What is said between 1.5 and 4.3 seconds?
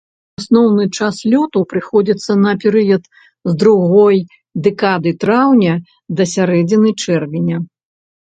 прыходзіцца на перыяд з другой